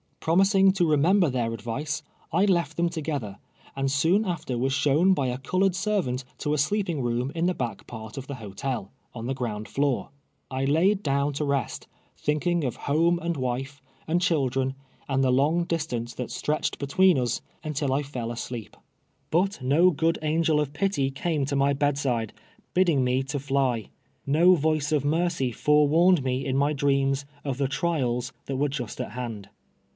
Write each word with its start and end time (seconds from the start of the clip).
Promising 0.19 0.71
to 0.73 0.87
remember 0.89 1.29
their 1.29 1.51
advice, 1.51 2.03
I 2.31 2.45
left 2.45 2.77
them 2.77 2.89
to 2.89 3.01
gether, 3.01 3.37
and 3.75 3.89
soon 3.89 4.23
after 4.23 4.55
was 4.57 4.73
shown 4.73 5.13
by 5.13 5.27
a 5.27 5.37
colored 5.39 5.75
ser 5.75 6.01
vant 6.01 6.23
to 6.39 6.53
a 6.55 6.59
sleeping 6.59 7.01
room 7.01 7.31
in 7.33 7.45
the 7.47 7.55
back 7.55 7.85
part 7.87 8.17
of 8.17 8.27
the 8.27 8.35
hotel, 8.35 8.91
on 9.15 9.25
the 9.25 9.33
ground 9.33 9.67
tioor. 9.67 10.09
I 10.49 10.65
laid 10.65 11.01
down 11.01 11.33
to 11.33 11.45
rest, 11.45 11.87
thinking 12.17 12.63
of 12.63 12.75
home 12.87 13.17
and 13.19 13.35
wife, 13.37 13.81
and 14.07 14.21
children, 14.21 14.75
and 15.07 15.23
the 15.23 15.31
long 15.31 15.65
distance 15.65 16.13
that 16.15 16.31
stretched 16.31 16.79
betNveen 16.79 17.19
us, 17.21 17.41
until 17.63 17.91
I 17.91 18.03
fell 18.03 18.29
asleej). 18.29 18.73
13ut 19.31 19.33
rUNEEAL 19.33 19.37
OF 19.37 19.37
HAEEISOX. 19.37 19.57
85 19.59 19.61
110 19.63 19.91
good 19.95 20.19
angel 20.23 20.59
of 20.59 20.73
pity 20.73 21.11
came 21.11 21.45
to 21.45 21.55
my 21.55 21.73
bedside, 21.73 22.33
Lidding 22.75 23.03
me 23.03 23.21
to 23.23 23.39
fly— 23.39 23.89
no 24.37 24.55
roico 24.55 24.93
of 24.93 25.05
mercy 25.05 25.51
forewarned 25.51 26.23
me 26.23 26.45
in 26.45 26.57
my 26.57 26.73
dreams 26.73 27.25
of 27.43 27.57
the 27.57 27.67
trials 27.67 28.33
that 28.47 28.57
were 28.57 28.69
just 28.69 28.99
at 28.99 29.11
liand. 29.11 29.47